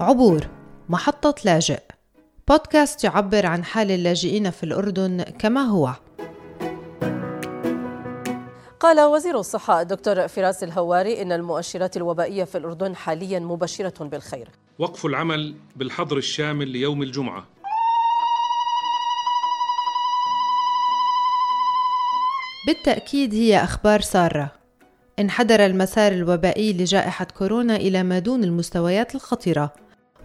عبور 0.00 0.48
محطة 0.88 1.34
لاجئ. 1.44 1.80
بودكاست 2.48 3.04
يعبر 3.04 3.46
عن 3.46 3.64
حال 3.64 3.90
اللاجئين 3.90 4.50
في 4.50 4.62
الأردن 4.62 5.22
كما 5.22 5.60
هو. 5.60 5.94
قال 8.80 9.00
وزير 9.00 9.38
الصحة 9.38 9.80
الدكتور 9.80 10.28
فراس 10.28 10.64
الهواري 10.64 11.22
إن 11.22 11.32
المؤشرات 11.32 11.96
الوبائية 11.96 12.44
في 12.44 12.58
الأردن 12.58 12.96
حاليا 12.96 13.38
مبشرة 13.38 14.04
بالخير. 14.04 14.48
وقف 14.78 15.06
العمل 15.06 15.54
بالحظر 15.76 16.16
الشامل 16.16 16.68
ليوم 16.68 17.02
الجمعة. 17.02 17.44
بالتأكيد 22.66 23.34
هي 23.34 23.64
أخبار 23.64 24.00
سارة. 24.00 24.50
انحدر 25.18 25.66
المسار 25.66 26.12
الوبائي 26.12 26.72
لجائحة 26.72 27.24
كورونا 27.38 27.76
إلى 27.76 28.02
ما 28.02 28.18
دون 28.18 28.44
المستويات 28.44 29.14
الخطرة 29.14 29.72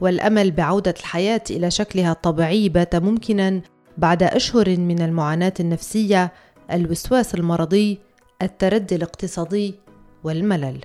والأمل 0.02 0.52
بعودة 0.52 0.94
الحياة 1.00 1.42
إلى 1.50 1.72
شكلها 1.72 2.12
الطبيعي 2.12 2.70
بات 2.70 2.96
ممكنا 2.96 3.62
بعد 3.98 4.24
أشهر 4.24 4.78
من 4.78 5.02
المعاناة 5.02 5.54
النفسية 5.60 6.32
الوسواس 6.72 7.36
المرضي 7.36 8.00
التردي 8.42 8.96
الاقتصادي 8.96 9.76
والملل. 10.24 10.80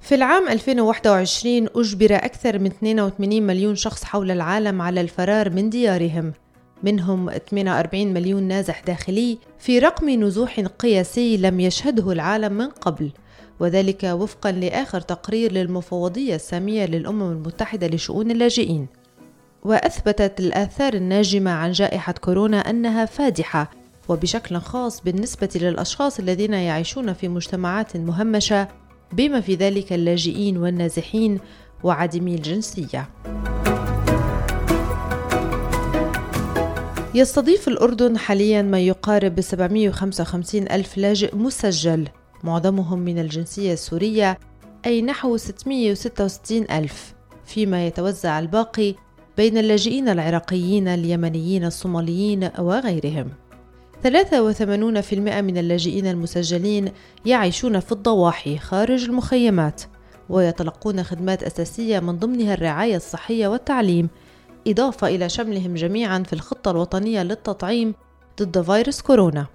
في 0.00 0.14
العام 0.14 0.48
2021 0.48 1.68
أجبر 1.76 2.14
أكثر 2.16 2.58
من 2.58 2.66
82 2.66 3.42
مليون 3.42 3.74
شخص 3.74 4.04
حول 4.04 4.30
العالم 4.30 4.82
على 4.82 5.00
الفرار 5.00 5.50
من 5.50 5.70
ديارهم. 5.70 6.32
منهم 6.82 7.30
48 7.30 8.14
مليون 8.14 8.42
نازح 8.42 8.80
داخلي 8.80 9.38
في 9.58 9.78
رقم 9.78 10.10
نزوح 10.10 10.60
قياسي 10.60 11.36
لم 11.36 11.60
يشهده 11.60 12.12
العالم 12.12 12.52
من 12.52 12.68
قبل. 12.68 13.10
وذلك 13.60 14.04
وفقا 14.04 14.52
لآخر 14.52 15.00
تقرير 15.00 15.52
للمفوضية 15.52 16.34
السامية 16.34 16.86
للأمم 16.86 17.32
المتحدة 17.32 17.86
لشؤون 17.86 18.30
اللاجئين. 18.30 18.86
وأثبتت 19.62 20.40
الآثار 20.40 20.94
الناجمة 20.94 21.50
عن 21.50 21.72
جائحة 21.72 22.12
كورونا 22.12 22.70
أنها 22.70 23.04
فادحة 23.04 23.70
وبشكل 24.08 24.58
خاص 24.58 25.00
بالنسبة 25.00 25.48
للأشخاص 25.54 26.18
الذين 26.18 26.54
يعيشون 26.54 27.12
في 27.12 27.28
مجتمعات 27.28 27.96
مهمشة 27.96 28.68
بما 29.12 29.40
في 29.40 29.54
ذلك 29.54 29.92
اللاجئين 29.92 30.56
والنازحين 30.58 31.40
وعدمي 31.84 32.34
الجنسية. 32.34 33.08
يستضيف 37.14 37.68
الأردن 37.68 38.18
حاليا 38.18 38.62
ما 38.62 38.80
يقارب 38.80 39.40
755 39.40 40.68
ألف 40.70 40.98
لاجئ 40.98 41.36
مسجل. 41.36 42.08
معظمهم 42.44 42.98
من 42.98 43.18
الجنسية 43.18 43.72
السورية 43.72 44.38
أي 44.86 45.02
نحو 45.02 45.36
666 45.36 46.66
ألف. 46.70 47.14
فيما 47.44 47.86
يتوزع 47.86 48.38
الباقي 48.38 48.94
بين 49.36 49.58
اللاجئين 49.58 50.08
العراقيين 50.08 50.88
اليمنيين 50.88 51.64
الصوماليين 51.64 52.50
وغيرهم. 52.58 53.28
83% 54.02 54.08
من 55.40 55.58
اللاجئين 55.58 56.06
المسجلين 56.06 56.92
يعيشون 57.26 57.80
في 57.80 57.92
الضواحي 57.92 58.58
خارج 58.58 59.04
المخيمات 59.04 59.82
ويتلقون 60.28 61.02
خدمات 61.02 61.42
أساسية 61.42 62.00
من 62.00 62.18
ضمنها 62.18 62.54
الرعاية 62.54 62.96
الصحية 62.96 63.48
والتعليم 63.48 64.08
إضافة 64.66 65.06
إلى 65.06 65.28
شملهم 65.28 65.74
جميعا 65.74 66.22
في 66.22 66.32
الخطة 66.32 66.70
الوطنية 66.70 67.22
للتطعيم 67.22 67.94
ضد 68.42 68.62
فيروس 68.62 69.02
كورونا. 69.02 69.46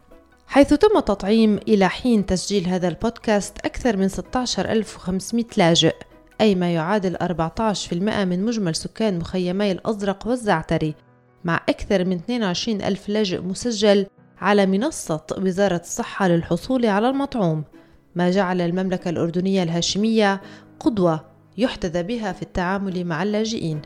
حيث 0.50 0.74
تم 0.74 1.00
تطعيم 1.00 1.58
إلى 1.68 1.90
حين 1.90 2.26
تسجيل 2.26 2.68
هذا 2.68 2.88
البودكاست 2.88 3.58
أكثر 3.66 3.98
من 3.98 4.08
16500 4.08 5.46
لاجئ 5.58 5.96
أي 6.42 6.56
ما 6.56 6.74
يعادل 6.74 7.18
14% 7.18 7.94
من 7.94 8.46
مجمل 8.46 8.76
سكان 8.76 9.20
مخيمي 9.20 9.72
الأزرق 9.72 10.28
والزعتري 10.28 10.96
مع 11.44 11.62
أكثر 11.70 12.06
من 12.06 12.16
22 12.16 12.82
ألف 12.82 13.10
لاجئ 13.10 13.42
مسجل 13.42 14.06
على 14.42 14.66
منصة 14.66 15.26
وزارة 15.38 15.82
الصحة 15.82 16.28
للحصول 16.28 16.86
على 16.86 17.10
المطعوم 17.10 17.64
ما 18.16 18.32
جعل 18.32 18.62
المملكة 18.62 19.10
الأردنية 19.10 19.64
الهاشمية 19.64 20.42
قدوة 20.80 21.26
يحتذى 21.58 22.04
بها 22.04 22.32
في 22.32 22.42
التعامل 22.42 23.06
مع 23.06 23.24
اللاجئين. 23.24 23.82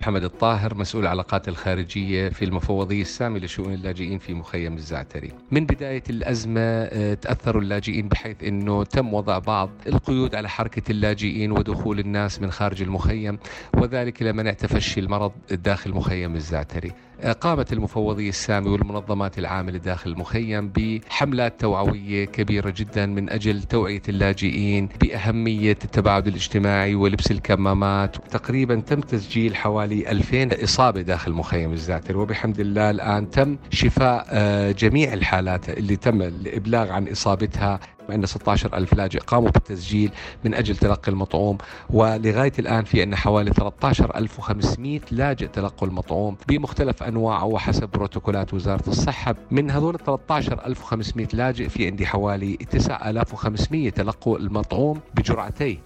محمد 0.00 0.24
الطاهر 0.24 0.74
مسؤول 0.74 1.02
العلاقات 1.02 1.48
الخارجية 1.48 2.28
في 2.28 2.44
المفوضية 2.44 3.00
السامية 3.02 3.40
لشؤون 3.40 3.74
اللاجئين 3.74 4.18
في 4.18 4.34
مخيم 4.34 4.74
الزعتري. 4.74 5.32
من 5.50 5.66
بداية 5.66 6.02
الأزمة 6.10 6.60
آه، 6.60 7.14
تأثروا 7.14 7.62
اللاجئين 7.62 8.08
بحيث 8.08 8.44
أنه 8.44 8.84
تم 8.84 9.14
وضع 9.14 9.38
بعض 9.38 9.70
القيود 9.86 10.34
على 10.34 10.48
حركة 10.48 10.90
اللاجئين 10.92 11.52
ودخول 11.52 11.98
الناس 11.98 12.40
من 12.40 12.50
خارج 12.50 12.82
المخيم 12.82 13.38
وذلك 13.74 14.22
لمنع 14.22 14.52
تفشي 14.52 15.00
المرض 15.00 15.32
داخل 15.50 15.90
مخيم 15.90 16.34
الزعتري. 16.34 16.92
قامت 17.24 17.72
المفوضية 17.72 18.28
السامي 18.28 18.68
والمنظمات 18.68 19.38
العاملة 19.38 19.78
داخل 19.78 20.10
المخيم 20.10 20.68
بحملات 20.76 21.60
توعوية 21.60 22.24
كبيرة 22.24 22.74
جدا 22.76 23.06
من 23.06 23.30
أجل 23.30 23.62
توعية 23.62 24.02
اللاجئين 24.08 24.88
بأهمية 25.00 25.78
التباعد 25.84 26.26
الاجتماعي 26.26 26.94
ولبس 26.94 27.30
الكمامات. 27.30 28.16
تقريبا 28.30 28.74
تم 28.80 29.00
تسجيل 29.00 29.56
حوالي 29.56 30.10
2000 30.10 30.64
إصابة 30.64 31.00
داخل 31.00 31.32
مخيم 31.32 31.72
الزعتر 31.72 32.16
وبحمد 32.18 32.60
الله 32.60 32.90
الآن 32.90 33.30
تم 33.30 33.56
شفاء 33.70 34.26
آه، 34.30 34.72
جميع 34.72 35.12
الحالات 35.12 35.68
اللي 35.68 35.96
تم 35.96 36.22
الإبلاغ 36.22 36.90
عن 36.90 37.08
إصابتها 37.08 37.80
عندنا 38.10 38.26
16 38.26 38.76
ألف 38.76 38.94
لاجئ 38.94 39.18
قاموا 39.18 39.50
بالتسجيل 39.50 40.10
من 40.44 40.54
أجل 40.54 40.76
تلقي 40.76 41.12
المطعوم 41.12 41.58
ولغاية 41.90 42.52
الآن 42.58 42.84
في 42.84 43.00
عندنا 43.00 43.16
حوالي 43.16 43.50
13500 43.50 45.00
لاجئ 45.10 45.46
تلقوا 45.46 45.88
المطعوم 45.88 46.36
بمختلف 46.48 47.02
أنواعه 47.02 47.44
وحسب 47.44 47.88
بروتوكولات 47.88 48.54
وزارة 48.54 48.88
الصحة. 48.88 49.34
من 49.50 49.70
هذول 49.70 49.98
13500 50.06 51.28
لاجئ 51.32 51.68
في 51.68 51.86
عندي 51.86 52.06
حوالي 52.06 52.56
9500 52.56 53.90
تلقوا 53.90 54.38
المطعوم 54.38 55.00
بجرعتين. 55.14 55.80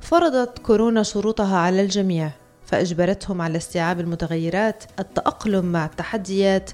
فرضت 0.00 0.58
كورونا 0.58 1.02
شروطها 1.02 1.58
على 1.58 1.82
الجميع 1.82 2.30
فأجبرتهم 2.64 3.42
على 3.42 3.56
استيعاب 3.56 4.00
المتغيرات 4.00 4.84
التأقلم 4.98 5.72
مع 5.72 5.84
التحديات 5.84 6.70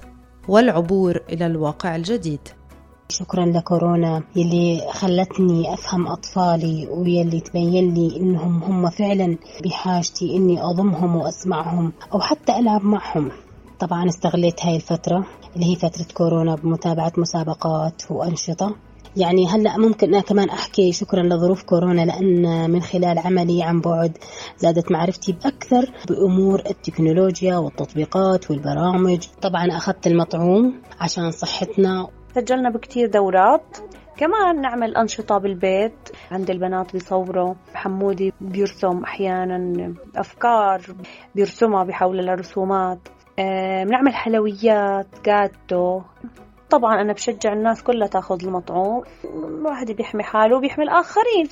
والعبور 0.47 1.21
إلى 1.29 1.45
الواقع 1.45 1.95
الجديد. 1.95 2.39
شكرا 3.09 3.45
لكورونا 3.45 4.23
يلي 4.35 4.81
خلتني 4.91 5.73
أفهم 5.73 6.07
أطفالي 6.07 6.87
ويلي 6.87 7.39
تبين 7.39 7.93
لي 7.93 8.17
إنهم 8.17 8.63
هم 8.63 8.89
فعلا 8.89 9.37
بحاجتي 9.63 10.35
إني 10.35 10.61
أضمهم 10.63 11.15
وأسمعهم 11.15 11.93
أو 12.13 12.19
حتى 12.19 12.59
ألعب 12.59 12.83
معهم. 12.83 13.31
طبعا 13.79 14.09
استغليت 14.09 14.65
هاي 14.65 14.75
الفترة 14.75 15.25
اللي 15.55 15.71
هي 15.71 15.75
فترة 15.75 16.05
كورونا 16.13 16.55
بمتابعة 16.55 17.11
مسابقات 17.17 18.01
وأنشطة. 18.09 18.75
يعني 19.17 19.47
هلأ 19.47 19.77
ممكن 19.77 20.07
أنا 20.07 20.21
كمان 20.21 20.49
أحكي 20.49 20.91
شكرا 20.91 21.23
لظروف 21.23 21.63
كورونا 21.63 22.01
لأن 22.01 22.69
من 22.71 22.81
خلال 22.81 23.19
عملي 23.19 23.63
عن 23.63 23.81
بعد 23.81 24.17
زادت 24.57 24.91
معرفتي 24.91 25.31
بأكثر 25.31 25.91
بأمور 26.09 26.63
التكنولوجيا 26.69 27.57
والتطبيقات 27.57 28.51
والبرامج. 28.51 29.27
طبعا 29.41 29.77
أخذت 29.77 30.07
المطعوم 30.07 30.81
عشان 30.99 31.31
صحتنا 31.31 32.07
سجلنا 32.35 32.69
بكتير 32.69 33.07
دورات. 33.07 33.77
كمان 34.17 34.61
نعمل 34.61 34.97
أنشطة 34.97 35.37
بالبيت. 35.37 36.09
عند 36.31 36.49
البنات 36.49 36.93
بيصوروا 36.93 37.53
حمودي 37.73 38.33
بيرسم 38.41 39.03
أحيانا 39.03 39.93
أفكار 40.15 40.81
بيرسمها 41.35 41.83
بحول 41.83 42.29
الرسومات. 42.29 42.99
آه، 43.39 43.83
بنعمل 43.83 44.13
حلويات 44.13 45.07
جاتو. 45.25 46.01
طبعا 46.69 47.01
أنا 47.01 47.13
بشجع 47.13 47.53
الناس 47.53 47.83
كلها 47.83 48.07
تاخذ 48.07 48.45
المطعوم. 48.45 49.03
الواحد 49.25 49.91
بيحمي 49.91 50.23
حاله 50.23 50.57
وبيحمي 50.57 50.83
الآخرين. 50.83 51.49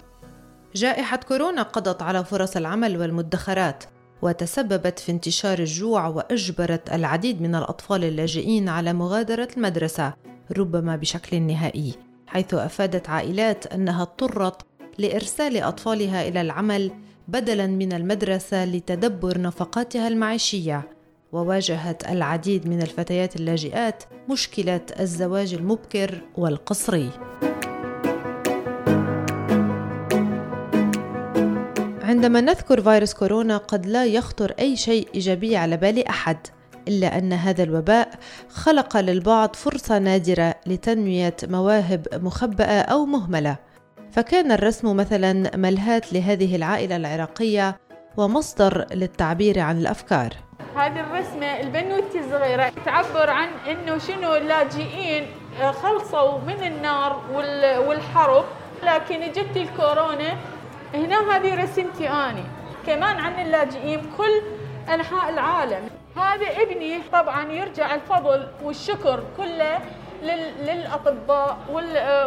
جائحة 0.75 1.17
كورونا 1.17 1.61
قضت 1.61 2.01
على 2.01 2.23
فرص 2.23 2.57
العمل 2.57 2.97
والمدخرات 2.97 3.83
وتسببت 4.21 4.99
في 4.99 5.11
انتشار 5.11 5.59
الجوع 5.59 6.07
وأجبرت 6.07 6.93
العديد 6.93 7.41
من 7.41 7.55
الأطفال 7.55 8.03
اللاجئين 8.03 8.69
على 8.69 8.93
مغادرة 8.93 9.47
المدرسة. 9.57 10.13
ربما 10.57 10.95
بشكل 10.95 11.41
نهائي 11.41 11.93
حيث 12.27 12.53
أفادت 12.53 13.09
عائلات 13.09 13.67
أنها 13.67 14.01
اضطرت 14.01 14.61
لإرسال 14.97 15.57
أطفالها 15.57 16.27
إلى 16.27 16.41
العمل 16.41 16.91
بدلا 17.27 17.67
من 17.67 17.93
المدرسة 17.93 18.65
لتدبر 18.65 19.41
نفقاتها 19.41 20.07
المعيشية. 20.07 20.89
وواجهت 21.31 22.09
العديد 22.09 22.67
من 22.67 22.81
الفتيات 22.81 23.35
اللاجئات 23.35 24.03
مشكلة 24.29 24.81
الزواج 24.99 25.53
المبكر 25.53 26.21
والقصري. 26.37 27.09
عندما 32.01 32.41
نذكر 32.41 32.81
فيروس 32.81 33.13
كورونا 33.13 33.57
قد 33.57 33.85
لا 33.85 34.05
يخطر 34.05 34.53
أي 34.59 34.75
شيء 34.75 35.07
إيجابي 35.15 35.57
على 35.57 35.77
بال 35.77 36.07
أحد. 36.07 36.37
إلا 36.87 37.17
أن 37.17 37.33
هذا 37.33 37.63
الوباء 37.63 38.09
خلق 38.49 38.97
للبعض 38.97 39.55
فرصة 39.55 39.99
نادرة 39.99 40.55
لتنمية 40.65 41.35
مواهب 41.43 42.07
مخبأة 42.13 42.81
أو 42.81 43.05
مهملة. 43.05 43.55
فكان 44.11 44.51
الرسم 44.51 44.95
مثلا 44.95 45.57
ملهاة 45.57 46.01
لهذه 46.11 46.55
العائلة 46.55 46.95
العراقية 46.95 47.77
ومصدر 48.17 48.85
للتعبير 48.93 49.59
عن 49.59 49.77
الأفكار. 49.77 50.33
هذه 50.75 50.99
الرسمة 50.99 51.59
البنوتي 51.59 52.19
الصغيرة 52.19 52.71
تعبر 52.85 53.29
عن 53.29 53.47
إنه 53.69 53.97
شنو 53.97 54.35
اللاجئين 54.35 55.27
خلصوا 55.71 56.39
من 56.39 56.63
النار 56.63 57.21
والحرب 57.87 58.45
لكن 58.83 59.31
جت 59.31 59.57
الكورونا 59.57 60.37
هنا 60.93 61.35
هذه 61.35 61.63
رسمتي 61.63 62.09
اني 62.09 62.43
كمان 62.87 63.15
عن 63.17 63.45
اللاجئين 63.45 64.01
كل 64.17 64.41
أنحاء 64.93 65.29
العالم. 65.29 65.89
هذا 66.17 66.47
ابني 66.61 66.99
طبعا 67.13 67.51
يرجع 67.51 67.95
الفضل 67.95 68.47
والشكر 68.63 69.23
كله 69.37 69.79
للأطباء 70.63 71.57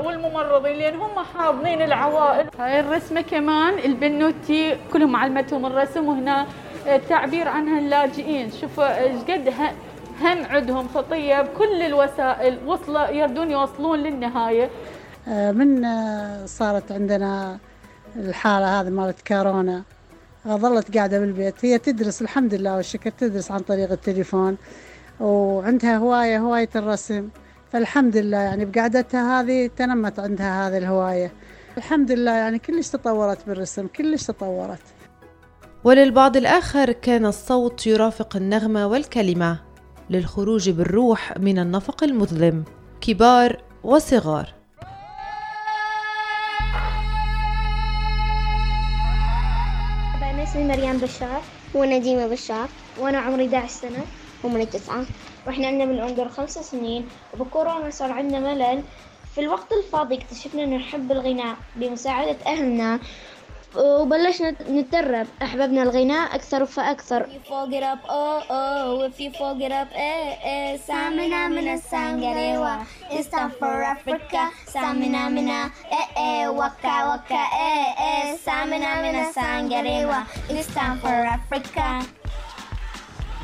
والممرضين 0.05 0.77
لأن 0.77 0.95
هم 0.95 1.25
حاضنين 1.35 1.83
العوائل. 1.83 2.47
هاي 2.59 2.81
الرسمة 2.81 3.21
كمان 3.21 3.79
البنوتي 3.79 4.77
كلهم 4.93 5.17
علمتهم 5.17 5.67
الرسم 5.67 6.09
وهنا 6.09 6.47
التعبير 6.87 7.49
عنها 7.49 7.79
اللاجئين. 7.79 8.51
شوفوا 8.51 8.99
إيش 8.99 9.23
قد 9.23 9.55
هم 10.21 10.45
عندهم 10.51 10.89
خطيه 10.89 11.43
بكل 11.43 11.83
الوسائل 11.83 12.59
وصل 12.67 12.97
يردون 12.97 13.51
يوصلون 13.51 13.99
للنهاية. 13.99 14.71
آه، 15.29 15.53
من 15.53 15.85
آه، 15.85 16.47
صارت 16.47 16.93
عندنا 16.93 17.59
الحالة 18.17 18.81
هذه 18.81 18.91
مالت 18.91 19.27
كورونا؟ 19.29 19.83
ظلت 20.47 20.97
قاعدة 20.97 21.21
بالبيت. 21.21 21.65
هي 21.65 21.79
تدرس 21.79 22.23
الحمد 22.23 22.55
لله 22.55 22.77
والشكر 22.77 23.11
تدرس 23.11 23.51
عن 23.51 23.61
طريق 23.61 23.93
التليفون 23.93 24.57
وعندها 25.21 25.97
هواية 25.97 26.39
هواية 26.39 26.69
الرسم. 26.77 27.29
فالحمد 27.73 28.17
لله 28.17 28.39
يعني 28.39 28.65
بقعدتها 28.65 29.41
هذه 29.41 29.71
تنمت 29.77 30.19
عندها 30.19 30.69
هذه 30.69 30.79
الهواية. 30.79 31.33
الحمد 31.77 32.13
لله 32.13 32.31
يعني 32.31 32.59
كلش 32.59 32.89
تطورت 32.89 33.47
بالرسم 33.47 33.87
كلش 33.87 34.27
تطورت. 34.27 34.83
وللبعض 35.85 36.37
الآخر 36.37 36.93
كان 36.93 37.27
الصوت 37.27 37.87
يرافق 37.87 38.37
النغمة 38.37 38.87
والكلمة 38.87 39.61
للخروج 40.11 40.71
بالروح 40.71 41.39
من 41.39 41.59
النفق 41.59 42.05
المظلم. 42.05 42.65
كبار 43.01 43.63
وصغار. 43.85 44.56
اسمي 50.47 50.65
مريم 50.65 50.99
بشار. 50.99 51.43
ونديمة 51.75 52.27
بشار. 52.27 52.69
وأنا 52.97 53.19
عمري 53.19 53.47
11 53.47 53.69
سنة. 53.69 54.07
ومن 54.43 54.71
تسعة. 54.71 55.07
وإحنا 55.47 55.67
عندنا 55.67 55.85
من 55.85 56.01
عمر 56.01 56.29
خمس 56.29 56.51
سنين. 56.51 57.11
وبكورونا 57.33 57.91
صار 57.91 58.13
عندنا 58.13 58.41
ملل. 58.41 58.85
في 59.35 59.41
الوقت 59.41 59.73
الفاضي 59.73 60.15
اكتشفنا 60.15 60.65
إنه 60.65 60.77
نحب 60.77 61.13
الغناء 61.13 61.57
بمساعدة 61.77 62.39
أهلنا. 62.47 63.01
وبلشنا 63.77 64.51
نتدرب. 64.71 65.27
أحببنا 65.43 65.83
الغناء 65.83 66.35
أكثر 66.35 66.67
فأكثر. 66.67 67.27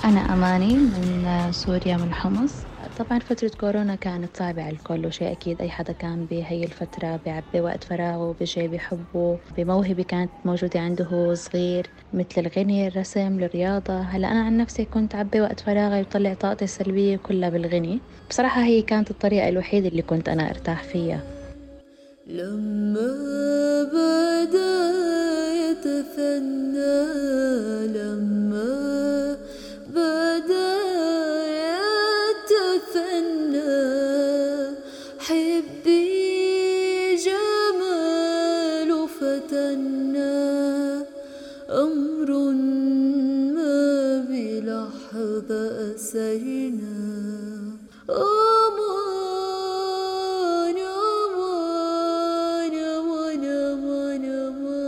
أنا 0.04 0.32
أماني 0.32 0.74
من 0.74 1.48
سوريا 1.52 1.96
من 1.96 2.14
حمص. 2.14 2.52
طبعا 3.02 3.18
فترة 3.18 3.50
كورونا 3.60 3.94
كانت 3.94 4.36
صعبة 4.36 4.62
على 4.62 4.72
الكل 4.72 5.06
وشيء 5.06 5.32
أكيد 5.32 5.60
أي 5.60 5.70
حدا 5.70 5.92
كان 5.92 6.26
بهي 6.26 6.64
الفترة 6.64 7.20
بيعبي 7.24 7.60
وقت 7.60 7.84
فراغه 7.84 8.36
بشيء 8.40 8.68
بيحبه 8.68 9.38
بموهبة 9.56 10.02
كانت 10.02 10.30
موجودة 10.44 10.80
عنده 10.80 11.04
هو 11.04 11.34
صغير 11.34 11.86
مثل 12.14 12.26
الغني 12.38 12.88
الرسم 12.88 13.38
الرياضة. 13.44 14.00
هلأ 14.00 14.30
أنا 14.32 14.42
عن 14.42 14.56
نفسي 14.56 14.84
كنت 14.84 15.14
عبي 15.14 15.40
وقت 15.40 15.60
فراغي 15.60 16.00
وطلع 16.00 16.34
طاقتي 16.34 16.64
السلبية 16.64 17.16
كلها 17.16 17.48
بالغني. 17.48 18.00
بصراحة 18.30 18.62
هي 18.62 18.82
كانت 18.82 19.10
الطريقة 19.10 19.48
الوحيدة 19.48 19.88
اللي 19.88 20.02
كنت 20.02 20.28
أنا 20.28 20.50
أرتاح 20.50 20.82
فيها. 20.82 21.20
لما 22.26 23.12
بدأ 23.82 24.92
يتثنى 25.70 27.02
لما 27.86 28.21
أمان 45.72 46.80
أمان 51.22 52.74
أمان 52.74 54.24
أمان. 54.24 54.82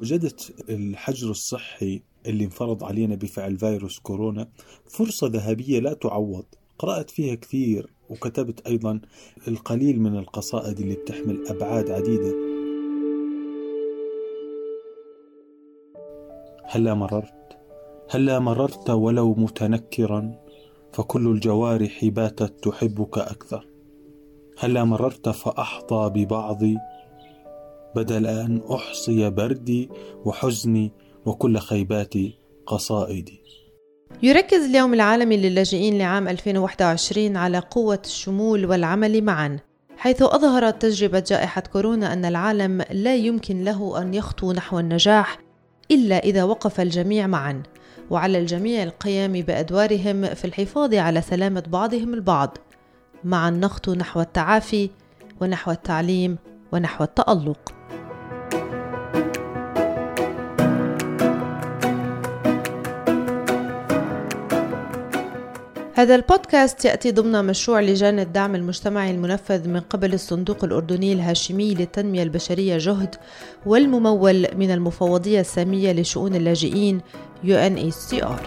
وجدت 0.00 0.52
الحجر 0.70 1.30
الصحي 1.30 2.02
اللي 2.26 2.44
انفرض 2.44 2.84
علينا 2.84 3.14
بفعل 3.14 3.58
فيروس 3.58 3.98
كورونا 3.98 4.48
فرصة 4.86 5.26
ذهبية 5.26 5.80
لا 5.80 5.92
تعوض. 5.92 6.44
قرأت 6.78 7.10
فيها 7.10 7.34
كثير 7.34 7.92
وكتبت 8.08 8.66
أيضا 8.66 9.00
القليل 9.48 10.00
من 10.00 10.18
القصائد 10.18 10.80
اللي 10.80 10.94
بتحمل 10.94 11.48
أبعاد 11.48 11.90
عديدة. 11.90 12.47
هلا 16.70 16.94
مررت؟ 16.94 17.58
هلا 18.10 18.38
مررت 18.38 18.90
ولو 18.90 19.34
متنكرا؟ 19.34 20.32
فكل 20.92 21.26
الجوارح 21.26 22.04
باتت 22.04 22.64
تحبك 22.64 23.18
أكثر. 23.18 23.66
هلا 24.58 24.84
مررت 24.84 25.28
فأحظى 25.28 26.10
ببعضي؟ 26.14 26.76
بدل 27.96 28.26
أن 28.26 28.62
أحصي 28.70 29.30
بردي 29.30 29.88
وحزني 30.24 30.92
وكل 31.26 31.58
خيبات 31.58 32.14
قصائدي. 32.66 33.40
يركز 34.22 34.64
اليوم 34.64 34.94
العالمي 34.94 35.36
للاجئين 35.36 35.98
لعام 35.98 36.28
2021 36.28 37.36
على 37.36 37.58
قوة 37.58 38.02
الشمول 38.04 38.66
والعمل 38.66 39.24
معا 39.24 39.58
حيث 39.96 40.22
أظهرت 40.22 40.82
تجربة 40.82 41.24
جائحة 41.26 41.60
كورونا 41.60 42.12
أن 42.12 42.24
العالم 42.24 42.82
لا 42.90 43.16
يمكن 43.16 43.64
له 43.64 44.02
أن 44.02 44.14
يخطو 44.14 44.52
نحو 44.52 44.78
النجاح 44.78 45.47
إلا 45.90 46.18
إذا 46.18 46.44
وقف 46.44 46.80
الجميع 46.80 47.26
معا 47.26 47.62
وعلى 48.10 48.38
الجميع 48.38 48.82
القيام 48.82 49.32
بأدوارهم 49.32 50.34
في 50.34 50.44
الحفاظ 50.44 50.94
على 50.94 51.20
سلامة 51.20 51.62
بعضهم 51.66 52.14
البعض. 52.14 52.58
معا 53.24 53.50
نخطو 53.50 53.94
نحو 53.94 54.20
التعافي 54.20 54.90
ونحو 55.40 55.70
التعليم 55.70 56.38
ونحو 56.72 57.04
التألق. 57.04 57.72
هذا 65.98 66.14
البودكاست 66.14 66.84
يأتي 66.84 67.10
ضمن 67.10 67.44
مشروع 67.44 67.80
لجان 67.80 68.18
الدعم 68.18 68.54
المجتمعي 68.54 69.10
المنفذ 69.10 69.68
من 69.68 69.80
قبل 69.80 70.14
الصندوق 70.14 70.64
الأردني 70.64 71.12
الهاشمي 71.12 71.74
للتنمية 71.74 72.22
البشرية 72.22 72.78
جهد 72.78 73.14
والممول 73.66 74.46
من 74.56 74.70
المفوضية 74.70 75.40
السامية 75.40 75.92
لشؤون 75.92 76.34
اللاجئين 76.34 77.00
UNHCR 77.44 78.40